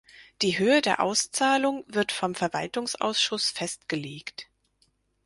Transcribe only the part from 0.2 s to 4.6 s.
Die Höhe der Auszahlung wird vom Verwaltungsausschuss festgelegt.